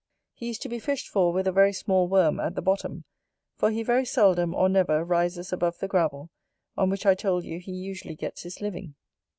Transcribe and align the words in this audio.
He 0.33 0.49
is 0.49 0.57
to 0.57 0.67
be 0.67 0.79
fished 0.79 1.07
for 1.09 1.31
with 1.31 1.45
a 1.45 1.51
very 1.51 1.71
small 1.71 2.07
worm, 2.07 2.39
at 2.39 2.55
the 2.55 2.61
bottom; 2.63 3.03
for 3.55 3.69
he 3.69 3.83
very 3.83 4.03
seldom, 4.03 4.55
or 4.55 4.67
never, 4.67 5.03
rises 5.03 5.53
above 5.53 5.77
the 5.77 5.87
gravel, 5.87 6.31
on 6.75 6.89
which 6.89 7.05
I 7.05 7.13
told 7.13 7.43
you 7.43 7.59
he 7.59 7.73
usually 7.73 8.15
gets 8.15 8.41
his 8.41 8.61
living. 8.61 8.95